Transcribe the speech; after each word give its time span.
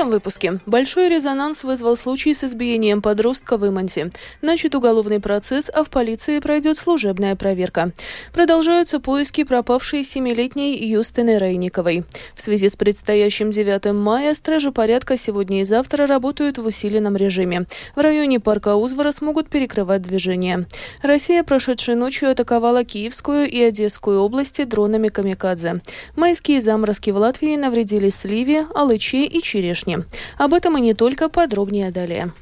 этом 0.00 0.12
выпуске 0.12 0.60
большой 0.64 1.10
резонанс 1.10 1.62
вызвал 1.62 1.94
случай 1.94 2.32
с 2.32 2.42
избиением 2.42 3.02
подростка 3.02 3.58
в 3.58 3.68
Имансе. 3.68 4.10
Начат 4.40 4.74
уголовный 4.74 5.20
процесс, 5.20 5.70
а 5.70 5.84
в 5.84 5.90
полиции 5.90 6.38
пройдет 6.38 6.78
служебная 6.78 7.36
проверка. 7.36 7.92
Продолжаются 8.32 8.98
поиски 8.98 9.44
пропавшей 9.44 10.02
семилетней 10.02 10.74
Юстины 10.86 11.36
Рейниковой. 11.36 12.04
В 12.34 12.40
связи 12.40 12.70
с 12.70 12.76
предстоящим 12.76 13.50
9 13.50 13.92
мая 13.92 14.32
стражи 14.32 14.72
порядка 14.72 15.18
сегодня 15.18 15.60
и 15.60 15.64
завтра 15.64 16.06
работают 16.06 16.56
в 16.56 16.64
усиленном 16.64 17.14
режиме. 17.14 17.66
В 17.94 18.00
районе 18.00 18.40
парка 18.40 18.76
Узвара 18.76 19.12
смогут 19.12 19.50
перекрывать 19.50 20.00
движение. 20.00 20.66
Россия 21.02 21.44
прошедшей 21.44 21.94
ночью 21.94 22.30
атаковала 22.30 22.84
Киевскую 22.84 23.50
и 23.50 23.60
Одесскую 23.60 24.22
области 24.22 24.64
дронами 24.64 25.08
«Камикадзе». 25.08 25.82
Майские 26.16 26.62
заморозки 26.62 27.10
в 27.10 27.18
Латвии 27.18 27.54
навредили 27.56 28.08
сливе, 28.08 28.64
алычи 28.74 29.26
и 29.26 29.42
черешни. 29.90 30.04
Об 30.38 30.54
этом 30.54 30.78
и 30.78 30.80
не 30.80 30.94
только, 30.94 31.28
подробнее 31.28 31.90
далее. 31.90 32.32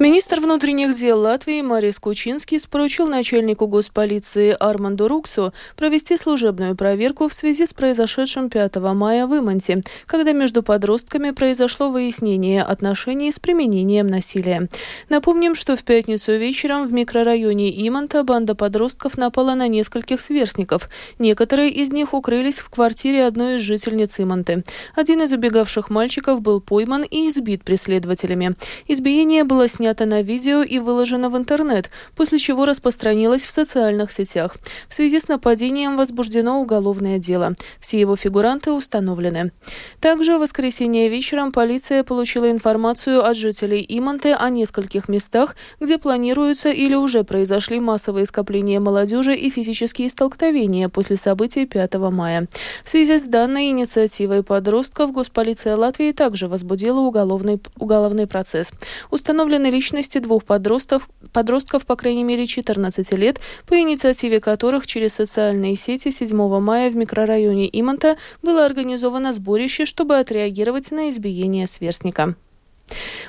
Министр 0.00 0.40
внутренних 0.40 0.96
дел 0.96 1.20
Латвии 1.20 1.62
Марис 1.62 2.00
Кучинский 2.00 2.58
поручил 2.68 3.06
начальнику 3.06 3.68
госполиции 3.68 4.56
Арманду 4.58 5.06
Руксу 5.06 5.54
провести 5.76 6.16
служебную 6.16 6.74
проверку 6.74 7.28
в 7.28 7.32
связи 7.32 7.64
с 7.64 7.72
произошедшим 7.72 8.50
5 8.50 8.76
мая 8.76 9.28
в 9.28 9.38
Иманте, 9.38 9.82
когда 10.06 10.32
между 10.32 10.64
подростками 10.64 11.30
произошло 11.30 11.90
выяснение 11.90 12.62
отношений 12.62 13.30
с 13.30 13.38
применением 13.38 14.08
насилия. 14.08 14.68
Напомним, 15.10 15.54
что 15.54 15.76
в 15.76 15.84
пятницу 15.84 16.32
вечером 16.32 16.88
в 16.88 16.92
микрорайоне 16.92 17.70
Иманта 17.86 18.24
банда 18.24 18.56
подростков 18.56 19.16
напала 19.16 19.54
на 19.54 19.68
нескольких 19.68 20.20
сверстников. 20.20 20.88
Некоторые 21.20 21.70
из 21.70 21.92
них 21.92 22.14
укрылись 22.14 22.58
в 22.58 22.68
квартире 22.68 23.26
одной 23.26 23.56
из 23.56 23.62
жительниц 23.62 24.18
Иманты. 24.18 24.64
Один 24.96 25.22
из 25.22 25.30
убегавших 25.32 25.88
мальчиков 25.88 26.40
был 26.40 26.60
пойман 26.60 27.04
и 27.04 27.28
избит 27.28 27.62
преследователями. 27.62 28.56
Избиение 28.88 29.44
было 29.44 29.68
снято 29.68 29.83
снято 29.84 30.06
на 30.06 30.22
видео 30.22 30.62
и 30.62 30.78
выложено 30.78 31.28
в 31.28 31.36
интернет, 31.36 31.90
после 32.16 32.38
чего 32.38 32.64
распространилось 32.64 33.44
в 33.44 33.50
социальных 33.50 34.12
сетях. 34.12 34.56
В 34.88 34.94
связи 34.94 35.20
с 35.20 35.28
нападением 35.28 35.98
возбуждено 35.98 36.58
уголовное 36.58 37.18
дело. 37.18 37.54
Все 37.80 38.00
его 38.00 38.16
фигуранты 38.16 38.72
установлены. 38.72 39.52
Также 40.00 40.38
в 40.38 40.40
воскресенье 40.40 41.10
вечером 41.10 41.52
полиция 41.52 42.02
получила 42.02 42.50
информацию 42.50 43.22
от 43.22 43.36
жителей 43.36 43.84
Иманты 43.86 44.32
о 44.32 44.48
нескольких 44.48 45.10
местах, 45.10 45.54
где 45.80 45.98
планируются 45.98 46.70
или 46.70 46.94
уже 46.94 47.22
произошли 47.22 47.78
массовые 47.78 48.24
скопления 48.24 48.80
молодежи 48.80 49.34
и 49.34 49.50
физические 49.50 50.08
столкновения 50.08 50.88
после 50.88 51.18
событий 51.18 51.66
5 51.66 51.94
мая. 52.10 52.48
В 52.82 52.88
связи 52.88 53.18
с 53.18 53.24
данной 53.24 53.68
инициативой 53.68 54.42
подростков 54.42 55.12
Госполиция 55.12 55.76
Латвии 55.76 56.12
также 56.12 56.48
возбудила 56.48 57.00
уголовный, 57.00 57.60
уголовный 57.78 58.26
процесс. 58.26 58.72
Установлены 59.10 59.73
личности 59.74 60.18
двух 60.18 60.44
подростков, 60.44 61.08
подростков, 61.32 61.84
по 61.84 61.96
крайней 61.96 62.24
мере 62.24 62.46
14 62.46 63.12
лет, 63.12 63.40
по 63.66 63.78
инициативе 63.78 64.40
которых 64.40 64.86
через 64.86 65.14
социальные 65.14 65.76
сети 65.76 66.10
7 66.10 66.60
мая 66.60 66.90
в 66.90 66.96
микрорайоне 66.96 67.68
Иманта 67.72 68.16
было 68.42 68.64
организовано 68.64 69.32
сборище, 69.32 69.84
чтобы 69.84 70.18
отреагировать 70.18 70.90
на 70.90 71.10
избиение 71.10 71.66
сверстника. 71.66 72.36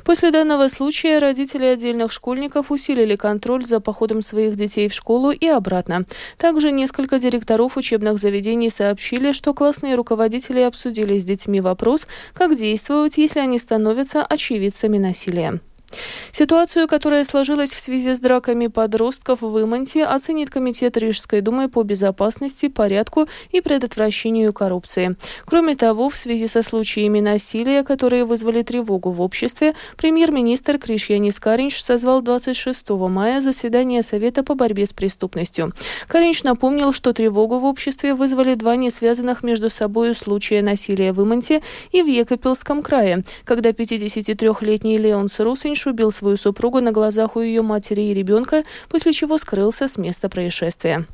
После 0.03 0.31
данного 0.31 0.67
случая 0.67 1.19
родители 1.19 1.65
отдельных 1.65 2.11
школьников 2.11 2.71
усилили 2.71 3.15
контроль 3.15 3.65
за 3.65 3.80
походом 3.80 4.21
своих 4.21 4.55
детей 4.55 4.89
в 4.89 4.93
школу 4.93 5.31
и 5.31 5.47
обратно. 5.47 6.05
Также 6.37 6.71
несколько 6.71 7.20
директоров 7.20 7.77
учебных 7.77 8.20
заведений 8.20 8.70
сообщили, 8.70 9.31
что 9.31 9.53
классные 9.53 9.95
руководители 9.95 10.59
обсудили 10.59 11.17
с 11.17 11.23
детьми 11.23 11.61
вопрос, 11.61 12.08
как 12.33 12.55
действовать, 12.55 13.17
если 13.17 13.39
они 13.39 13.58
становятся 13.58 14.23
очевидцами 14.23 14.97
насилия. 14.97 15.59
Ситуацию, 16.32 16.88
которая 16.88 17.23
сложилась 17.23 17.72
в 17.72 17.80
связи 17.80 18.14
с 18.14 18.20
драками 18.20 18.67
подростков 18.67 19.42
в 19.42 19.61
Иманте, 19.61 20.06
оценит 20.06 20.50
Комитет 20.50 20.98
Рижской 20.98 21.42
думы 21.42 21.70
по 21.70 21.83
безопасности, 21.83 22.67
порядку 22.67 23.28
и 23.52 23.61
предотвращению 23.61 24.54
коррупции. 24.54 25.16
Кроме 25.45 25.76
того, 25.76 26.10
в 26.10 26.16
связи 26.16 26.48
со 26.48 26.64
случаями 26.64 27.20
насилия, 27.20 27.83
которые 27.83 28.26
вызвали 28.26 28.61
тревогу 28.64 29.11
в 29.11 29.22
обществе, 29.22 29.76
премьер-министр 29.98 30.78
Кришьянис 30.78 31.39
Каринч 31.39 31.82
созвал 31.82 32.22
26 32.22 32.89
мая 32.89 33.42
заседание 33.42 34.04
Совета 34.04 34.44
по 34.44 34.56
борьбе 34.56 34.86
с 34.86 34.94
преступностью. 34.94 35.73
Каринч 36.08 36.44
напомнил, 36.44 36.92
что 36.92 37.14
тревогу 37.14 37.60
в 37.60 37.66
обществе 37.66 38.14
вызвали 38.14 38.56
два 38.56 38.76
несвязанных 38.76 39.44
между 39.44 39.70
собой 39.70 40.16
случая 40.16 40.62
насилия 40.62 41.14
в 41.14 41.23
Иманте 41.23 41.62
и 41.92 42.02
в 42.02 42.08
Екапилском 42.08 42.83
крае, 42.83 43.23
когда 43.44 43.70
53-летний 43.70 44.98
Леон 44.98 45.27
Срусинш 45.85 45.87
убил 45.87 46.11
свою 46.11 46.37
супругу 46.37 46.81
на 46.81 46.91
глазах 46.91 47.35
у 47.35 47.41
ее 47.41 47.61
матери 47.61 48.01
и 48.01 48.13
ребенка, 48.13 48.63
после 48.89 49.13
чего 49.13 49.37
скрылся 49.37 49.87
с 49.87 49.97
места 49.97 50.29
происшествия. 50.29 51.05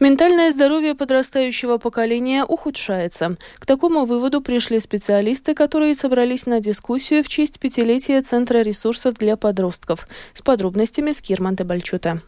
Ментальное 0.00 0.50
здоровье 0.50 0.94
подрастающего 0.94 1.78
поколения 1.78 2.44
ухудшается. 2.44 3.36
К 3.58 3.66
такому 3.66 4.06
выводу 4.06 4.40
пришли 4.40 4.80
специалисты, 4.80 5.54
которые 5.54 5.94
собрались 5.94 6.46
на 6.46 6.60
дискуссию 6.60 7.22
в 7.22 7.28
честь 7.28 7.58
пятилетия 7.58 8.22
Центра 8.22 8.62
ресурсов 8.62 9.14
для 9.14 9.36
подростков. 9.36 10.08
С 10.34 10.40
подробностями 10.40 11.12
с 11.12 11.20
Кирманта 11.20 11.64
Бальчута. 11.64 12.22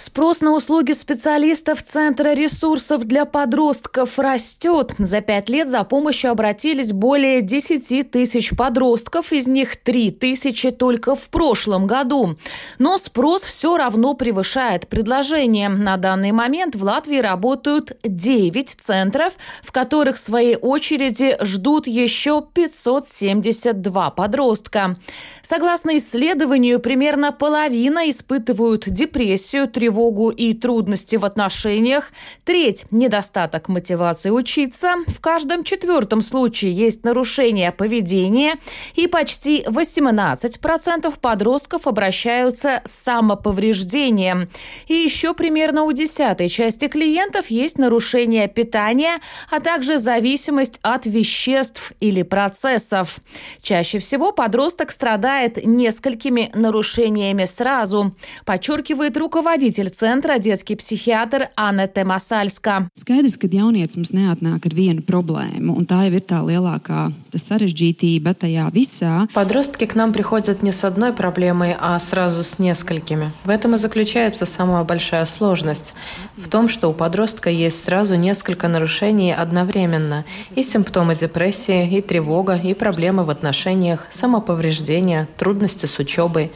Спрос 0.00 0.40
на 0.40 0.54
услуги 0.54 0.92
специалистов 0.92 1.82
Центра 1.82 2.32
ресурсов 2.32 3.04
для 3.04 3.26
подростков 3.26 4.18
растет. 4.18 4.94
За 4.96 5.20
пять 5.20 5.50
лет 5.50 5.68
за 5.68 5.84
помощью 5.84 6.30
обратились 6.30 6.90
более 6.90 7.42
10 7.42 8.10
тысяч 8.10 8.56
подростков, 8.56 9.30
из 9.30 9.46
них 9.46 9.76
3 9.76 10.12
тысячи 10.12 10.70
только 10.70 11.14
в 11.14 11.28
прошлом 11.28 11.86
году. 11.86 12.38
Но 12.78 12.96
спрос 12.96 13.42
все 13.42 13.76
равно 13.76 14.14
превышает 14.14 14.88
предложение. 14.88 15.68
На 15.68 15.98
данный 15.98 16.32
момент 16.32 16.76
в 16.76 16.82
Латвии 16.82 17.18
работают 17.18 17.92
9 18.02 18.70
центров, 18.70 19.34
в 19.60 19.70
которых 19.70 20.16
в 20.16 20.20
своей 20.20 20.56
очереди 20.56 21.36
ждут 21.42 21.86
еще 21.86 22.42
572 22.54 24.10
подростка. 24.12 24.96
Согласно 25.42 25.98
исследованию, 25.98 26.80
примерно 26.80 27.32
половина 27.32 28.08
испытывают 28.08 28.88
депрессию, 28.88 29.68
тревогу 29.68 29.89
тревогу 29.90 30.30
и 30.30 30.54
трудности 30.54 31.16
в 31.16 31.24
отношениях. 31.24 32.12
Треть– 32.44 32.84
недостаток 32.92 33.68
мотивации 33.68 34.30
учиться. 34.30 34.94
В 35.08 35.20
каждом 35.20 35.64
четвертом 35.64 36.22
случае 36.22 36.72
есть 36.72 37.04
нарушение 37.04 37.72
поведения. 37.72 38.54
И 38.94 39.08
почти 39.08 39.64
18% 39.66 41.12
подростков 41.20 41.88
обращаются 41.88 42.82
с 42.84 42.92
самоповреждением. 42.92 44.48
И 44.86 44.94
еще 44.94 45.34
примерно 45.34 45.82
у 45.82 45.92
десятой 45.92 46.48
части 46.48 46.86
клиентов 46.86 47.50
есть 47.50 47.76
нарушение 47.76 48.46
питания, 48.46 49.20
а 49.50 49.58
также 49.58 49.98
зависимость 49.98 50.78
от 50.82 51.06
веществ 51.06 51.92
или 51.98 52.22
процессов. 52.22 53.18
Чаще 53.60 53.98
всего 53.98 54.30
подросток 54.30 54.92
страдает 54.92 55.66
несколькими 55.66 56.48
нарушениями 56.54 57.44
сразу, 57.44 58.14
подчеркивает 58.44 59.16
руководитель 59.16 59.79
rukoklītļa 59.80 59.94
centra 59.94 60.38
детский 60.38 60.76
психиатр 60.76 61.48
Анете 61.56 62.04
Масальска. 62.04 62.88
Skaidrs, 62.96 63.36
ka 63.40 63.48
jaunietis 63.48 63.96
mums 63.96 64.12
neatnāk 64.12 64.66
ar 64.66 64.74
vienu 64.74 65.02
problēmu, 65.02 65.76
un 65.76 65.86
tā 65.86 66.04
jau 66.06 66.16
ir 66.16 66.24
tā 66.24 66.40
lielākā 66.44 67.10
sarežģītība 67.32 68.34
tajā 68.34 68.68
visā. 68.72 69.28
Подростки 69.32 69.86
к 69.86 69.94
нам 69.94 70.12
приходят 70.12 70.62
не 70.62 70.72
с 70.72 70.84
одной 70.84 71.12
проблемой, 71.12 71.76
а 71.78 71.98
сразу 71.98 72.42
с 72.44 72.58
несколькими. 72.58 73.30
В 73.44 73.50
этом 73.50 73.74
и 73.74 73.78
заключается 73.78 74.46
самая 74.46 74.84
большая 74.84 75.26
сложность. 75.26 75.94
В 76.36 76.48
том, 76.48 76.68
что 76.68 76.88
у 76.88 76.92
подростка 76.92 77.50
есть 77.50 77.84
сразу 77.84 78.16
несколько 78.16 78.68
нарушений 78.68 79.32
одновременно. 79.32 80.24
И 80.54 80.62
симптомы 80.62 81.16
депрессии, 81.16 81.88
и 81.88 82.02
тревога, 82.02 82.56
и 82.56 82.74
проблемы 82.74 83.24
в 83.24 83.30
отношениях, 83.30 84.06
самоповреждения, 84.10 85.28
трудности 85.36 85.86
с 85.86 85.98
учебой. 85.98 86.50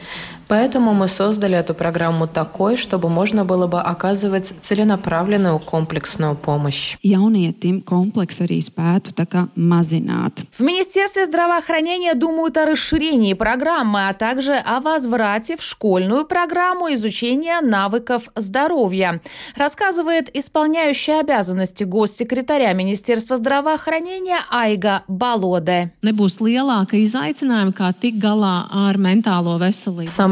Поэтому 0.47 0.93
мы 0.93 1.07
создали 1.07 1.57
эту 1.57 1.73
программу 1.73 2.27
такой, 2.27 2.77
чтобы 2.77 3.09
можно 3.09 3.45
было 3.45 3.67
бы 3.67 3.81
оказывать 3.81 4.53
целенаправленную 4.61 5.59
комплексную 5.59 6.35
помощь. 6.35 6.97
В 10.51 10.61
Министерстве 10.61 11.25
здравоохранения 11.25 12.13
думают 12.13 12.57
о 12.57 12.65
расширении 12.65 13.33
программы, 13.33 14.07
а 14.07 14.13
также 14.13 14.55
о 14.55 14.79
возврате 14.81 15.57
в 15.57 15.63
школьную 15.63 16.25
программу 16.25 16.93
изучения 16.93 17.61
навыков 17.61 18.29
здоровья, 18.35 19.21
рассказывает 19.55 20.35
исполняющая 20.35 21.21
обязанности 21.21 21.83
госсекретаря 21.83 22.73
Министерства 22.73 23.37
здравоохранения 23.37 24.39
Айга 24.49 25.03
Балоде. 25.07 25.91
Nebūs 26.03 26.39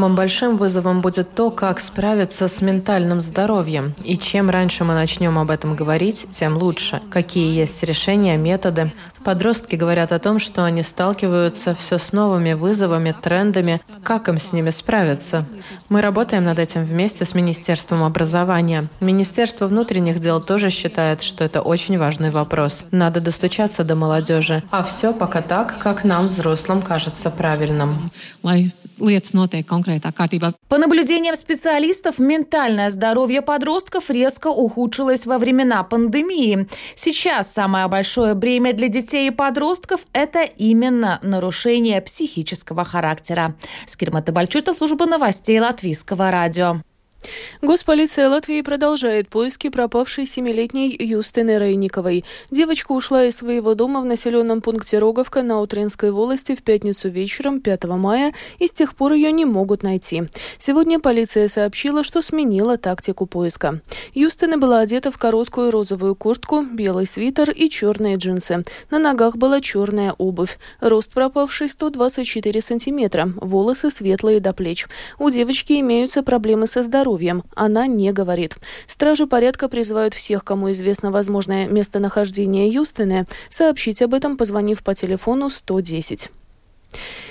Самым 0.04 0.16
большим 0.16 0.58
вызовом 0.58 1.00
будет 1.00 1.34
то, 1.34 1.50
как 1.50 1.80
справиться 1.80 2.46
с 2.46 2.60
ментальным 2.60 3.22
здоровьем. 3.22 3.94
И 4.04 4.18
чем 4.18 4.50
раньше 4.50 4.84
мы 4.84 4.92
начнем 4.92 5.38
об 5.38 5.50
этом 5.50 5.74
говорить, 5.74 6.26
тем 6.38 6.58
лучше. 6.58 7.00
Какие 7.10 7.56
есть 7.56 7.82
решения, 7.82 8.36
методы. 8.36 8.92
Подростки 9.24 9.76
говорят 9.76 10.12
о 10.12 10.18
том, 10.18 10.38
что 10.38 10.62
они 10.62 10.82
сталкиваются 10.82 11.74
все 11.74 11.98
с 11.98 12.12
новыми 12.12 12.52
вызовами, 12.52 13.14
трендами. 13.18 13.80
Как 14.02 14.28
им 14.28 14.38
с 14.38 14.52
ними 14.52 14.68
справиться? 14.68 15.48
Мы 15.88 16.02
работаем 16.02 16.44
над 16.44 16.58
этим 16.58 16.84
вместе 16.84 17.24
с 17.24 17.34
Министерством 17.34 18.04
образования. 18.04 18.84
Министерство 19.00 19.66
внутренних 19.68 20.20
дел 20.20 20.42
тоже 20.42 20.68
считает, 20.68 21.22
что 21.22 21.44
это 21.44 21.62
очень 21.62 21.96
важный 21.98 22.30
вопрос. 22.30 22.84
Надо 22.90 23.22
достучаться 23.22 23.84
до 23.84 23.96
молодежи. 23.96 24.62
А 24.70 24.82
все 24.82 25.14
пока 25.14 25.40
так, 25.40 25.78
как 25.78 26.04
нам, 26.04 26.26
взрослым, 26.26 26.82
кажется 26.82 27.30
правильным. 27.30 28.10
По 30.68 30.78
наблюдениям 30.78 31.36
специалистов, 31.36 32.18
ментальное 32.18 32.90
здоровье 32.90 33.42
подростков 33.42 34.10
резко 34.10 34.48
ухудшилось 34.48 35.26
во 35.26 35.38
времена 35.38 35.82
пандемии. 35.82 36.68
Сейчас 36.94 37.52
самое 37.52 37.88
большое 37.88 38.34
бремя 38.34 38.72
для 38.72 38.88
детей 38.88 39.28
и 39.28 39.30
подростков– 39.30 40.00
это 40.12 40.42
именно 40.42 41.18
нарушение 41.22 42.00
психического 42.00 42.84
характера. 42.84 43.54
Скирмата 43.86 44.32
Бальчута, 44.32 44.74
служба 44.74 45.06
новостей 45.06 45.60
Латвийского 45.60 46.30
радио. 46.30 46.80
Госполиция 47.62 48.28
Латвии 48.28 48.60
продолжает 48.60 49.28
поиски 49.28 49.70
пропавшей 49.70 50.26
семилетней 50.26 50.94
Юстины 50.98 51.58
Рейниковой. 51.58 52.24
Девочка 52.50 52.92
ушла 52.92 53.24
из 53.24 53.36
своего 53.36 53.74
дома 53.74 54.02
в 54.02 54.04
населенном 54.04 54.60
пункте 54.60 54.98
Роговка 54.98 55.42
на 55.42 55.60
Утринской 55.60 56.10
волости 56.10 56.54
в 56.54 56.62
пятницу 56.62 57.08
вечером 57.08 57.60
5 57.60 57.84
мая 57.84 58.34
и 58.58 58.66
с 58.66 58.72
тех 58.72 58.94
пор 58.94 59.12
ее 59.12 59.32
не 59.32 59.44
могут 59.44 59.82
найти. 59.82 60.24
Сегодня 60.58 61.00
полиция 61.00 61.48
сообщила, 61.48 62.04
что 62.04 62.20
сменила 62.20 62.76
тактику 62.76 63.26
поиска. 63.26 63.80
Юстина 64.12 64.58
была 64.58 64.80
одета 64.80 65.10
в 65.10 65.16
короткую 65.16 65.70
розовую 65.70 66.14
куртку, 66.14 66.62
белый 66.62 67.06
свитер 67.06 67.50
и 67.50 67.70
черные 67.70 68.16
джинсы. 68.16 68.64
На 68.90 68.98
ногах 68.98 69.36
была 69.36 69.60
черная 69.60 70.14
обувь. 70.18 70.58
Рост 70.80 71.12
пропавшей 71.12 71.68
124 71.68 72.60
сантиметра, 72.60 73.32
волосы 73.36 73.90
светлые 73.90 74.40
до 74.40 74.52
плеч. 74.52 74.86
У 75.18 75.30
девочки 75.30 75.80
имеются 75.80 76.22
проблемы 76.22 76.66
со 76.66 76.82
здоровьем 76.82 77.13
здоровьем. 77.14 77.44
Она 77.54 77.86
не 77.86 78.12
говорит. 78.12 78.56
Стражи 78.86 79.26
порядка 79.26 79.68
призывают 79.68 80.14
всех, 80.14 80.44
кому 80.44 80.72
известно 80.72 81.10
возможное 81.10 81.68
местонахождение 81.68 82.68
Юстины, 82.68 83.26
сообщить 83.50 84.02
об 84.02 84.14
этом, 84.14 84.36
позвонив 84.36 84.82
по 84.82 84.94
телефону 84.94 85.50
110. 85.50 86.30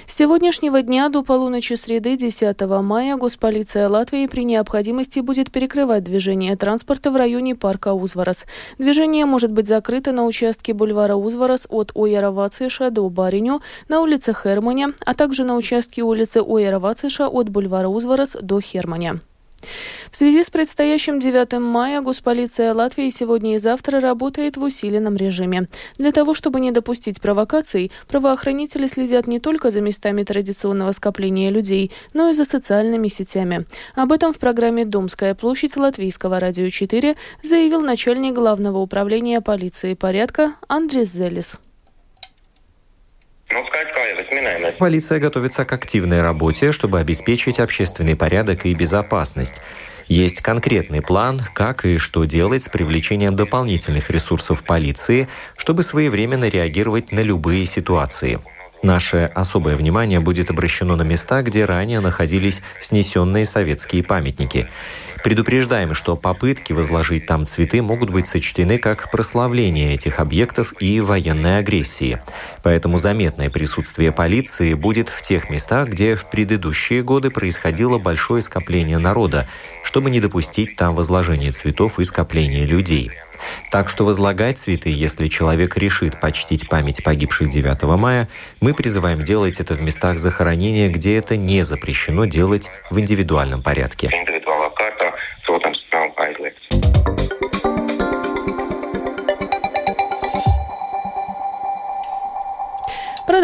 С 0.08 0.16
сегодняшнего 0.18 0.82
дня 0.82 1.08
до 1.10 1.24
полуночи 1.24 1.76
среды 1.76 2.18
10 2.18 2.60
мая 2.82 3.16
Госполиция 3.16 3.88
Латвии 3.88 4.28
при 4.28 4.44
необходимости 4.44 5.22
будет 5.22 5.52
перекрывать 5.52 6.04
движение 6.04 6.56
транспорта 6.58 7.12
в 7.12 7.16
районе 7.16 7.56
парка 7.56 7.94
Узварас. 7.94 8.46
Движение 8.78 9.26
может 9.26 9.52
быть 9.52 9.68
закрыто 9.68 10.12
на 10.12 10.26
участке 10.26 10.74
бульвара 10.74 11.16
Узварас 11.16 11.68
от 11.70 11.92
Ояровациша 11.96 12.90
до 12.90 13.10
Бариню, 13.10 13.62
на 13.88 14.02
улице 14.02 14.34
Херманя, 14.34 14.94
а 15.06 15.14
также 15.14 15.46
на 15.46 15.56
участке 15.56 16.04
улицы 16.04 16.42
Ояровациша 16.46 17.28
от 17.28 17.50
бульвара 17.50 17.88
Узварас 17.88 18.36
до 18.42 18.60
Херманя. 18.60 19.22
В 20.12 20.16
связи 20.16 20.44
с 20.44 20.50
предстоящим 20.50 21.20
9 21.20 21.54
мая 21.60 22.02
Госполиция 22.02 22.74
Латвии 22.74 23.10
сегодня 23.10 23.56
и 23.56 23.58
завтра 23.58 24.00
работает 24.00 24.58
в 24.58 24.64
усиленном 24.64 25.16
режиме. 25.16 25.68
Для 25.98 26.12
того, 26.12 26.34
чтобы 26.34 26.60
не 26.60 26.72
допустить 26.72 27.22
провокаций, 27.22 27.92
правоохранители 28.08 28.88
следят 28.88 29.28
не 29.28 29.40
только 29.40 29.72
за 29.72 29.82
местами 29.82 30.24
традиционного 30.24 30.92
скопления 30.92 31.50
людей, 31.50 31.92
но 32.14 32.30
и 32.30 32.34
за 32.34 32.46
социальными 32.46 33.08
сетями. 33.08 33.66
Об 33.96 34.12
этом 34.12 34.34
в 34.34 34.38
программе 34.38 34.86
«Домская 34.86 35.36
площадь» 35.36 35.78
Латвийского 35.78 36.40
радио 36.40 36.70
4 36.70 37.16
заявил 37.42 37.82
начальник 37.82 38.34
Главного 38.34 38.80
управления 38.80 39.42
полиции 39.42 39.94
порядка 39.94 40.54
Андрей 40.68 41.06
Зелис. 41.06 41.60
Полиция 44.78 45.20
готовится 45.20 45.66
к 45.66 45.74
активной 45.74 46.22
работе, 46.22 46.72
чтобы 46.72 47.00
обеспечить 47.00 47.60
общественный 47.60 48.16
порядок 48.16 48.66
и 48.66 48.74
безопасность. 48.74 49.62
Есть 50.08 50.42
конкретный 50.42 51.02
план, 51.02 51.40
как 51.54 51.86
и 51.86 51.98
что 51.98 52.26
делать 52.26 52.64
с 52.64 52.70
привлечением 52.70 53.36
дополнительных 53.36 54.10
ресурсов 54.10 54.64
полиции, 54.64 55.28
чтобы 55.56 55.84
своевременно 55.84 56.50
реагировать 56.50 57.12
на 57.12 57.22
любые 57.22 57.66
ситуации. 57.66 58.40
Наше 58.84 59.32
особое 59.34 59.78
внимание 59.78 60.20
будет 60.20 60.50
обращено 60.50 60.98
на 60.98 61.04
места, 61.04 61.42
где 61.42 61.64
ранее 61.64 62.02
находились 62.02 62.62
снесенные 62.82 63.46
советские 63.46 64.04
памятники. 64.04 64.68
Предупреждаем, 65.24 65.94
что 65.94 66.18
попытки 66.18 66.74
возложить 66.74 67.26
там 67.26 67.46
цветы 67.46 67.82
могут 67.82 68.10
быть 68.10 68.28
сочтены 68.28 68.78
как 68.78 69.10
прославление 69.10 69.94
этих 69.94 70.20
объектов 70.20 70.74
и 70.82 71.00
военной 71.00 71.60
агрессии. 71.60 72.22
Поэтому 72.62 72.98
заметное 72.98 73.50
присутствие 73.50 74.12
полиции 74.12 74.74
будет 74.74 75.08
в 75.08 75.22
тех 75.22 75.50
местах, 75.50 75.88
где 75.90 76.16
в 76.16 76.26
предыдущие 76.26 77.04
годы 77.04 77.30
происходило 77.32 77.98
большое 78.00 78.42
скопление 78.42 78.98
народа, 78.98 79.48
чтобы 79.84 80.10
не 80.10 80.20
допустить 80.20 80.76
там 80.76 80.94
возложения 80.94 81.54
цветов 81.54 82.00
и 82.00 82.04
скопления 82.04 82.66
людей. 82.66 83.12
Так 83.72 83.90
что 83.90 84.06
возлагать 84.06 84.60
цветы, 84.60 84.90
если 84.90 85.28
человек 85.28 85.78
решит 85.78 86.20
почтить 86.20 86.68
память 86.68 87.04
погибших 87.04 87.50
9 87.50 87.84
мая, 87.98 88.28
мы 88.62 88.74
призываем 88.74 89.24
делать 89.24 89.60
это 89.60 89.74
в 89.74 89.82
местах 89.82 90.20
захоронения, 90.20 90.90
где 90.90 91.18
это 91.18 91.38
не 91.38 91.64
запрещено 91.64 92.26
делать 92.26 92.70
в 92.90 93.00
индивидуальном 93.00 93.62
порядке. 93.62 94.10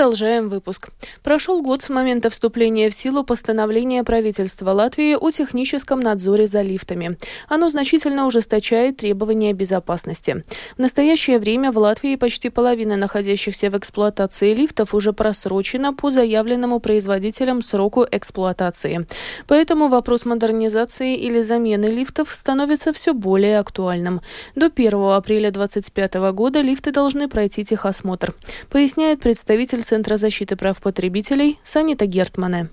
Продолжаем 0.09 0.49
выпуск. 0.49 0.89
Прошел 1.23 1.61
год 1.61 1.81
с 1.81 1.89
момента 1.89 2.29
вступления 2.29 2.89
в 2.89 2.93
силу 2.93 3.23
постановления 3.23 4.03
правительства 4.03 4.71
Латвии 4.71 5.15
о 5.15 5.31
техническом 5.31 5.99
надзоре 5.99 6.47
за 6.47 6.61
лифтами. 6.61 7.17
Оно 7.47 7.69
значительно 7.69 8.25
ужесточает 8.25 8.97
требования 8.97 9.53
безопасности. 9.53 10.43
В 10.77 10.79
настоящее 10.79 11.39
время 11.39 11.71
в 11.71 11.77
Латвии 11.77 12.15
почти 12.15 12.49
половина 12.49 12.95
находящихся 12.95 13.69
в 13.69 13.77
эксплуатации 13.77 14.53
лифтов 14.53 14.93
уже 14.93 15.13
просрочена 15.13 15.93
по 15.93 16.11
заявленному 16.11 16.79
производителям 16.79 17.61
сроку 17.61 18.05
эксплуатации. 18.09 19.07
Поэтому 19.47 19.87
вопрос 19.87 20.25
модернизации 20.25 21.15
или 21.15 21.41
замены 21.41 21.85
лифтов 21.85 22.33
становится 22.33 22.93
все 22.93 23.13
более 23.13 23.59
актуальным. 23.59 24.21
До 24.55 24.67
1 24.67 24.93
апреля 24.93 25.51
2025 25.51 26.13
года 26.33 26.61
лифты 26.61 26.91
должны 26.91 27.27
пройти 27.27 27.65
техосмотр, 27.65 28.33
поясняет 28.69 29.19
представитель 29.19 29.83
Центра 29.83 30.17
защиты 30.17 30.55
прав 30.55 30.79
потребителей 30.79 30.98
Санита 31.63 32.05
Гертмане. 32.05 32.69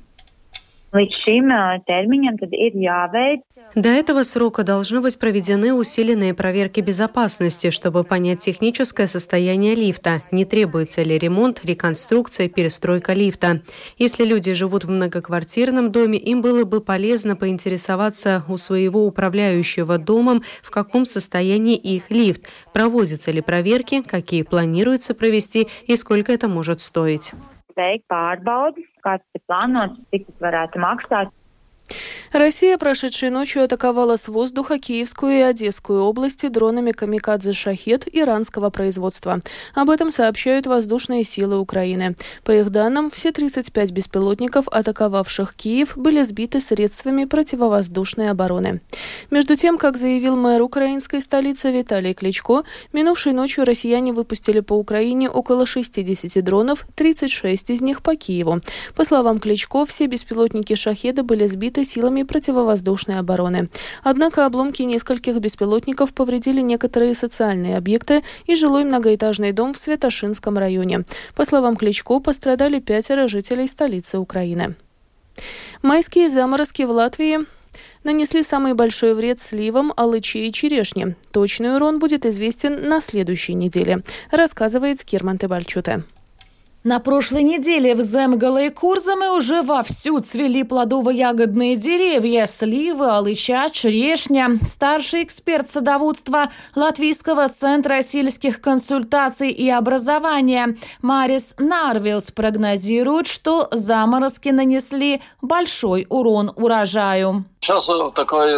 До 3.75 3.89
этого 3.89 4.23
срока 4.23 4.63
должны 4.63 5.01
быть 5.01 5.19
проведены 5.19 5.75
усиленные 5.75 6.33
проверки 6.33 6.81
безопасности, 6.81 7.71
чтобы 7.71 8.05
понять 8.05 8.41
техническое 8.41 9.07
состояние 9.07 9.75
лифта, 9.75 10.23
не 10.31 10.45
требуется 10.45 11.03
ли 11.03 11.19
ремонт, 11.19 11.65
реконструкция, 11.65 12.49
перестройка 12.49 13.13
лифта. 13.13 13.61
Если 13.99 14.25
люди 14.25 14.55
живут 14.55 14.85
в 14.85 14.91
многоквартирном 14.91 15.93
доме, 15.93 16.19
им 16.19 16.41
было 16.41 16.65
бы 16.65 16.81
полезно 16.81 17.37
поинтересоваться 17.37 18.45
у 18.49 18.57
своего 18.57 19.05
управляющего 19.07 19.99
домом, 19.99 20.43
в 20.63 20.71
каком 20.71 21.05
состоянии 21.05 21.77
их 21.77 22.11
лифт, 22.11 22.49
проводятся 22.73 23.33
ли 23.33 23.41
проверки, 23.41 24.03
какие 24.03 24.43
планируется 24.43 25.15
провести 25.15 25.69
и 25.87 25.97
сколько 25.97 26.33
это 26.33 26.49
может 26.49 26.81
стоить 26.81 27.33
veikt 27.79 28.07
pārbaudas, 28.13 28.89
kāds 29.07 29.25
ir 29.37 29.43
plānots, 29.49 30.01
cik 30.13 30.27
tas 30.29 30.47
varētu 30.49 30.83
maksāt. 30.83 31.33
Россия 32.33 32.77
прошедшей 32.77 33.31
ночью 33.31 33.63
атаковала 33.63 34.17
с 34.17 34.29
воздуха 34.29 34.79
Киевскую 34.79 35.39
и 35.39 35.41
Одесскую 35.43 36.03
области 36.03 36.49
дронами 36.49 36.91
«Камикадзе 36.93 37.53
Шахет» 37.53 38.07
иранского 38.13 38.71
производства. 38.71 39.41
Об 39.75 39.91
этом 39.91 40.11
сообщают 40.11 40.67
воздушные 40.67 41.23
силы 41.25 41.59
Украины. 41.59 42.17
По 42.45 42.51
их 42.51 42.71
данным, 42.71 43.11
все 43.11 43.33
35 43.33 43.93
беспилотников, 43.93 44.67
атаковавших 44.69 45.55
Киев, 45.55 45.97
были 45.97 46.23
сбиты 46.25 46.61
средствами 46.61 47.25
противовоздушной 47.25 48.31
обороны. 48.31 48.81
Между 49.31 49.57
тем, 49.57 49.79
как 49.79 49.97
заявил 49.97 50.37
мэр 50.37 50.63
украинской 50.63 51.21
столицы 51.21 51.71
Виталий 51.71 52.15
Кличко, 52.15 52.65
минувшей 52.93 53.33
ночью 53.33 53.65
россияне 53.65 54.13
выпустили 54.13 54.61
по 54.61 54.75
Украине 54.75 55.31
около 55.31 55.65
60 55.65 56.43
дронов, 56.45 56.87
36 56.97 57.71
из 57.71 57.81
них 57.81 58.03
по 58.03 58.17
Киеву. 58.17 58.61
По 58.95 59.05
словам 59.05 59.39
Кличко, 59.39 59.87
все 59.87 60.07
беспилотники 60.07 60.75
«Шахеда» 60.75 61.23
были 61.23 61.47
сбиты 61.47 61.85
силами 61.85 62.16
силами 62.17 62.23
противовоздушной 62.23 63.19
обороны. 63.19 63.69
Однако 64.03 64.47
обломки 64.47 64.83
нескольких 64.83 65.37
беспилотников 65.37 66.13
повредили 66.13 66.63
некоторые 66.63 67.15
социальные 67.15 67.77
объекты 67.77 68.23
и 68.47 68.55
жилой 68.55 68.85
многоэтажный 68.85 69.53
дом 69.53 69.73
в 69.73 69.79
Святошинском 69.79 70.59
районе. 70.59 71.05
По 71.35 71.45
словам 71.45 71.77
Кличко, 71.77 72.21
пострадали 72.21 72.81
пятеро 72.81 73.29
жителей 73.29 73.69
столицы 73.69 74.19
Украины. 74.19 74.77
Майские 75.83 76.29
заморозки 76.31 76.85
в 76.87 76.91
Латвии 76.91 77.39
нанесли 78.05 78.43
самый 78.43 78.75
большой 78.75 79.15
вред 79.15 79.39
сливам, 79.39 79.93
алычи 79.97 80.39
и 80.39 80.53
черешне. 80.53 81.17
Точный 81.33 81.77
урон 81.77 81.99
будет 81.99 82.25
известен 82.25 82.89
на 82.89 83.01
следующей 83.01 83.55
неделе, 83.55 84.03
рассказывает 84.31 85.01
Скирман 85.01 85.39
Тебальчуте. 85.39 86.05
На 86.87 87.01
прошлой 87.01 87.43
неделе 87.43 87.97
в 87.97 88.01
Земгала 88.01 88.63
и 88.63 88.71
Курзаме 88.71 89.33
уже 89.33 89.63
вовсю 89.63 90.21
цвели 90.21 90.63
плодово-ягодные 90.63 91.75
деревья, 91.75 92.47
сливы, 92.47 93.11
алыча, 93.11 93.71
черешня. 93.73 94.51
Старший 94.63 95.25
эксперт 95.25 95.69
садоводства 95.69 96.53
Латвийского 96.77 97.49
центра 97.49 98.03
сельских 98.03 98.61
консультаций 98.61 99.51
и 99.51 99.69
образования 99.69 100.77
Марис 101.03 101.57
Нарвилс 101.59 102.31
прогнозирует, 102.31 103.27
что 103.27 103.67
заморозки 103.73 104.51
нанесли 104.51 105.23
большой 105.43 106.07
урон 106.09 106.53
урожаю. 106.55 107.47
Сейчас 107.63 107.87
такой 108.15 108.51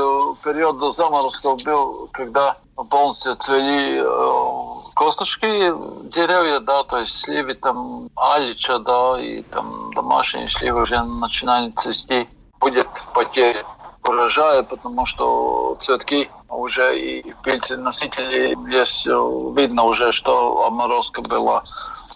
период 0.44 0.94
заморозков 0.94 1.64
был, 1.64 2.11
когда 2.12 2.58
полностью 2.85 3.37
цвели 3.37 4.00
э, 4.00 4.92
косточки 4.94 5.47
деревья, 6.12 6.61
да, 6.61 6.85
то 6.85 6.99
есть 6.99 7.18
сливы 7.18 7.54
там 7.54 8.08
алича, 8.16 8.78
да, 8.78 9.20
и 9.20 9.42
там 9.42 9.92
домашние 9.94 10.49
сливы 10.49 10.82
уже 10.82 11.02
начинали 11.02 11.70
цвести. 11.70 12.28
Будет 12.61 12.88
потеря 13.14 13.64
урожая, 14.05 14.62
потому 14.62 15.07
что 15.07 15.76
цветки 15.81 16.31
уже 16.49 16.99
и 16.99 17.35
пыльцы 17.43 17.76
носители 17.76 18.57
есть, 18.71 19.07
видно 19.07 19.85
уже, 19.85 20.12
что 20.12 20.64
обморозка 20.67 21.23
была. 21.23 21.62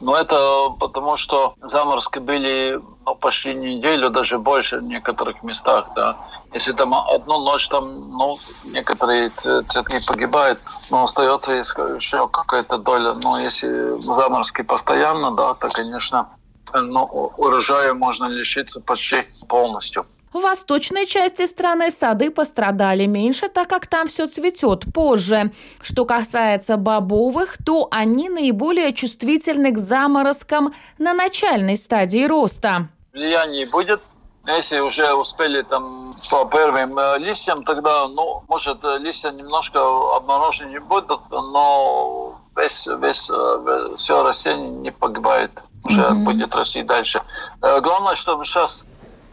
Но 0.01 0.17
это 0.17 0.71
потому, 0.81 1.17
что 1.17 1.55
заморозки 1.61 2.19
были 2.19 2.81
ну, 3.07 3.15
почти 3.15 3.55
неделю, 3.55 4.11
даже 4.11 4.39
больше 4.39 4.79
в 4.79 4.83
некоторых 4.85 5.43
местах, 5.43 5.89
да. 5.95 6.17
Если 6.53 6.73
там 6.73 6.93
одну 6.95 7.39
ночь 7.39 7.69
там, 7.69 8.11
ну, 8.11 8.39
некоторые 8.65 9.31
цветки 9.31 10.07
погибают, 10.07 10.61
но 10.91 11.05
остается 11.05 11.53
еще 11.53 12.29
какая-то 12.29 12.79
доля. 12.79 13.15
Но 13.15 13.39
если 13.39 13.97
заморозки 13.99 14.63
постоянно, 14.63 15.31
да, 15.31 15.55
то, 15.55 15.69
конечно, 15.73 16.29
ну, 16.75 17.05
урожая 17.37 17.95
можно 17.95 18.27
лишиться 18.27 18.81
почти 18.81 19.25
полностью. 19.49 20.07
В 20.33 20.41
восточной 20.41 21.07
части 21.07 21.45
страны 21.45 21.91
сады 21.91 22.31
пострадали 22.31 23.05
меньше, 23.05 23.49
так 23.49 23.69
как 23.69 23.87
там 23.87 24.07
все 24.07 24.27
цветет 24.27 24.85
позже. 24.93 25.53
Что 25.83 26.07
касается 26.07 26.79
бобовых, 26.79 27.59
то 27.65 27.89
они 27.91 28.31
наиболее 28.31 28.95
чувствительны 28.95 29.73
к 29.73 29.79
заморозкам 29.79 30.73
на 30.99 31.13
начальной 31.13 31.77
стадии 31.77 32.25
роста. 32.25 32.89
Влияние 33.13 33.67
будет, 33.67 34.01
если 34.47 34.79
уже 34.79 35.13
успели 35.13 35.61
там 35.63 36.13
по 36.31 36.47
первым 36.47 36.99
э, 36.99 37.19
листьям, 37.19 37.63
тогда, 37.63 38.09
ну, 38.09 38.43
может, 38.49 38.83
э, 38.85 38.99
листья 38.99 39.31
немножко 39.33 39.81
обморожены 40.17 40.71
не 40.71 40.81
будут, 40.81 41.21
но 41.31 42.41
весь, 42.57 42.87
весь, 42.87 43.29
э, 43.29 43.95
все 43.97 44.23
растение 44.23 44.71
не 44.71 44.91
погибает, 44.91 45.63
уже 45.85 46.01
mm-hmm. 46.01 46.25
будет 46.25 46.55
расти 46.55 46.83
дальше. 46.83 47.23
Главное, 47.61 48.15
чтобы 48.15 48.47
сейчас 48.47 48.85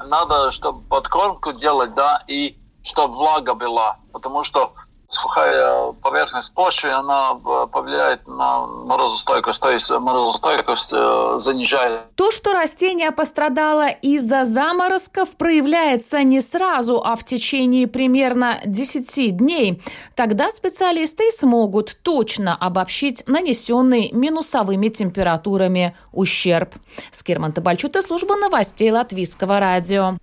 надо, 0.06 0.52
чтобы 0.52 0.82
подкормку 0.88 1.54
делать, 1.54 1.94
да, 1.94 2.24
и 2.28 2.58
чтобы 2.84 3.16
влага 3.16 3.54
была, 3.54 4.00
потому 4.12 4.44
что 4.44 4.74
сухая 5.10 5.92
поверхность 6.02 6.54
почвы, 6.54 6.92
она 6.92 7.34
повлияет 7.34 8.28
на 8.28 8.66
морозостойкость, 8.68 9.60
то 9.60 9.72
есть 9.72 9.90
морозостойкость 9.90 10.90
занижает. 10.90 12.16
То, 12.16 12.32
что 12.32 12.54
растение 12.54 13.12
пострадало 13.12 13.90
из-за 13.90 14.46
заморозков, 14.46 15.32
проявляется 15.32 16.22
не 16.24 16.42
сразу, 16.42 17.02
а 17.04 17.16
в 17.16 17.24
течение 17.24 17.88
примерно 17.88 18.60
10 18.66 19.38
дней. 19.38 19.82
Тогда 20.16 20.52
специалисты 20.52 21.32
смогут 21.32 21.98
точно 22.04 22.56
обобщить 22.56 23.24
нанесенный 23.28 24.12
минусовыми 24.12 24.90
температурами 24.90 25.96
ущерб. 26.12 26.76
Скирман 27.12 27.52
Табальчута, 27.52 28.02
служба 28.02 28.36
новостей 28.36 28.92
Латвийского 28.92 29.60
радио. 29.60 30.16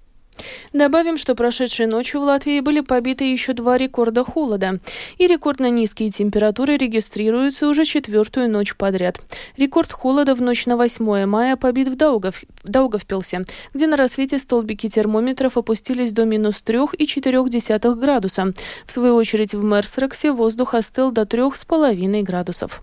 Добавим, 0.72 1.16
что 1.16 1.34
прошедшей 1.34 1.86
ночью 1.86 2.20
в 2.20 2.24
Латвии 2.24 2.60
были 2.60 2.80
побиты 2.80 3.24
еще 3.24 3.52
два 3.52 3.76
рекорда 3.76 4.24
холода. 4.24 4.78
И 5.18 5.26
рекордно 5.26 5.70
низкие 5.70 6.10
температуры 6.10 6.76
регистрируются 6.76 7.68
уже 7.68 7.84
четвертую 7.84 8.50
ночь 8.50 8.74
подряд. 8.76 9.20
Рекорд 9.56 9.92
холода 9.92 10.34
в 10.34 10.42
ночь 10.42 10.66
на 10.66 10.76
8 10.76 11.26
мая 11.26 11.56
побит 11.56 11.88
в 11.88 11.96
Даугав... 11.96 12.42
Даугавпилсе, 12.64 13.44
где 13.74 13.86
на 13.86 13.96
рассвете 13.96 14.38
столбики 14.38 14.88
термометров 14.88 15.56
опустились 15.56 16.12
до 16.12 16.24
минус 16.24 16.62
3,4 16.64 17.94
градуса. 17.94 18.52
В 18.86 18.92
свою 18.92 19.14
очередь 19.14 19.54
в 19.54 19.62
Мерсрексе 19.62 20.32
воздух 20.32 20.74
остыл 20.74 21.10
до 21.10 21.22
3,5 21.22 22.22
градусов. 22.22 22.82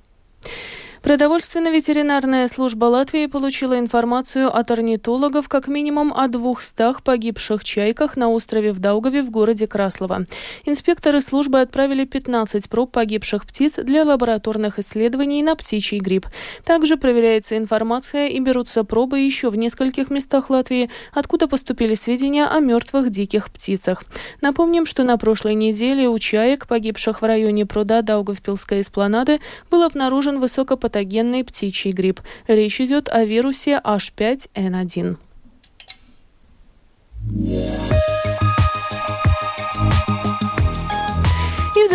Продовольственно-ветеринарная 1.04 2.48
служба 2.48 2.86
Латвии 2.86 3.26
получила 3.26 3.78
информацию 3.78 4.48
от 4.48 4.72
орнитологов 4.72 5.50
как 5.50 5.68
минимум 5.68 6.14
о 6.14 6.30
200 6.30 7.02
погибших 7.04 7.66
чайках 7.66 8.16
на 8.16 8.30
острове 8.30 8.72
в 8.72 8.80
Даугаве 8.80 9.22
в 9.22 9.30
городе 9.30 9.68
Краслова. 9.68 10.26
Инспекторы 10.64 11.20
службы 11.20 11.60
отправили 11.60 12.06
15 12.06 12.70
проб 12.70 12.94
погибших 12.94 13.46
птиц 13.46 13.80
для 13.84 14.06
лабораторных 14.06 14.80
исследований 14.80 15.44
на 15.44 15.58
птичий 15.58 16.00
грипп. 16.00 16.28
Также 16.64 16.96
проверяется 16.96 17.58
информация 17.58 18.30
и 18.30 18.40
берутся 18.40 18.86
пробы 18.86 19.20
еще 19.20 19.50
в 19.50 19.58
нескольких 19.58 20.10
местах 20.10 20.50
Латвии, 20.50 20.90
откуда 21.12 21.50
поступили 21.50 21.96
сведения 21.96 22.46
о 22.46 22.62
мертвых 22.62 23.10
диких 23.10 23.52
птицах. 23.52 24.06
Напомним, 24.40 24.86
что 24.86 25.04
на 25.04 25.18
прошлой 25.18 25.56
неделе 25.56 26.08
у 26.08 26.18
чаек, 26.18 26.66
погибших 26.66 27.22
в 27.22 27.26
районе 27.26 27.66
пруда 27.66 28.02
Даугавпилской 28.02 28.80
эспланады, 28.80 29.42
был 29.70 29.84
обнаружен 29.84 30.40
высокопатогенный 30.40 30.93
патогенный 30.94 31.44
птичий 31.44 31.90
грипп. 31.90 32.22
Речь 32.48 32.80
идет 32.80 33.10
о 33.10 33.26
вирусе 33.26 33.82
H5N1. 33.84 35.18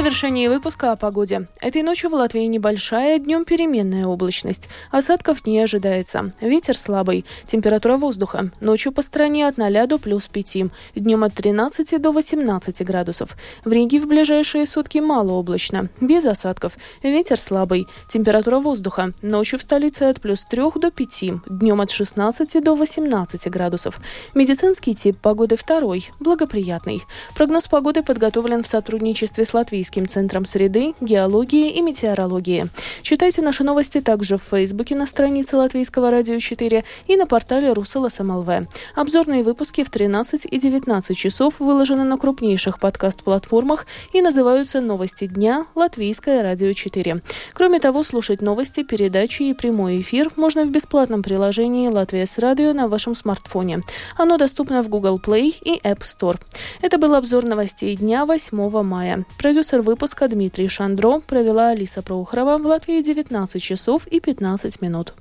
Завершении 0.09 0.49
выпуска 0.49 0.93
о 0.93 0.97
погоде. 0.97 1.49
Этой 1.61 1.83
ночью 1.83 2.09
в 2.09 2.15
Латвии 2.15 2.47
небольшая, 2.47 3.19
днем 3.19 3.45
переменная 3.45 4.07
облачность. 4.07 4.71
Осадков 4.91 5.47
не 5.47 5.61
ожидается. 5.61 6.33
Ветер 6.41 6.75
слабый. 6.79 7.27
Температура 7.47 7.99
воздуха. 7.99 8.51
Ночью 8.63 8.91
по 8.93 9.03
стране 9.03 9.47
от 9.47 9.59
0 9.59 9.87
до 9.87 9.99
плюс 9.99 10.27
5. 10.29 10.71
Днем 10.95 11.25
от 11.25 11.35
13 11.35 12.01
до 12.01 12.13
18 12.13 12.87
градусов. 12.87 13.37
В 13.67 13.71
Риге 13.71 14.01
в 14.01 14.07
ближайшие 14.07 14.65
сутки 14.65 14.97
мало 14.97 15.33
облачно. 15.33 15.91
Без 16.01 16.25
осадков. 16.25 16.79
Ветер 17.03 17.39
слабый. 17.39 17.87
Температура 18.09 18.61
воздуха. 18.61 19.13
Ночью 19.21 19.59
в 19.59 19.63
столице 19.63 20.05
от 20.05 20.23
плюс 20.23 20.47
3 20.47 20.63
до 20.77 20.91
5. 20.91 21.25
Днем 21.51 21.83
от 21.83 21.91
16 21.91 22.65
до 22.65 22.75
18 22.75 23.51
градусов. 23.51 24.01
Медицинский 24.35 24.95
тип 24.95 25.19
погоды 25.19 25.57
второй. 25.57 26.09
Благоприятный. 26.19 27.03
Прогноз 27.35 27.67
погоды 27.67 28.03
подготовлен 28.03 28.63
в 28.63 28.67
сотрудничестве 28.67 29.45
с 29.45 29.53
Латвийским 29.53 29.98
Российским 29.99 30.09
центром 30.09 30.45
среды, 30.45 30.95
геологии 31.01 31.71
и 31.73 31.81
метеорологии. 31.81 32.67
Читайте 33.03 33.43
наши 33.43 33.65
новости 33.65 34.01
также 34.01 34.39
в 34.39 34.43
Фейсбуке 34.51 34.95
на 34.95 35.07
странице 35.07 35.57
Латвийского 35.57 36.13
радио 36.13 36.39
4 36.39 36.85
и 37.09 37.17
на 37.17 37.27
портале 37.27 37.73
Русала 37.73 38.09
СМЛВ. 38.09 38.49
Обзорные 38.95 39.43
выпуски 39.43 39.83
в 39.83 39.91
13 39.91 40.47
и 40.49 40.59
19 40.61 41.17
часов 41.17 41.55
выложены 41.59 42.05
на 42.05 42.17
крупнейших 42.17 42.79
подкаст-платформах 42.79 43.87
и 44.13 44.23
называются 44.23 44.81
«Новости 44.81 45.27
дня. 45.27 45.65
Латвийское 45.75 46.45
радио 46.45 46.69
4». 46.69 47.21
Кроме 47.55 47.81
того, 47.81 48.05
слушать 48.05 48.41
новости, 48.41 48.85
передачи 48.85 49.43
и 49.43 49.55
прямой 49.55 50.01
эфир 50.01 50.31
можно 50.37 50.63
в 50.63 50.71
бесплатном 50.71 51.25
приложении 51.25 51.89
«Латвия 51.89 52.27
с 52.27 52.39
радио» 52.39 52.73
на 52.73 52.87
вашем 52.87 53.17
смартфоне. 53.17 53.81
Оно 54.17 54.37
доступно 54.37 54.83
в 54.83 54.89
Google 54.89 55.19
Play 55.19 55.55
и 55.61 55.81
App 55.83 56.03
Store. 56.03 56.39
Это 56.83 56.99
был 56.99 57.17
обзор 57.17 57.45
новостей 57.45 57.97
дня 57.97 58.27
8 58.27 58.83
мая. 58.85 59.25
Продюсер 59.39 59.83
выпуска 59.89 60.29
Дмитрий 60.29 60.69
Шандро 60.69 61.21
провела 61.21 61.71
Алиса 61.71 62.03
Проухорова 62.03 62.59
в 62.59 62.67
Латвии 62.67 63.01
19 63.01 63.63
часов 63.63 64.07
и 64.07 64.21
15 64.21 64.83
минут. 64.83 65.15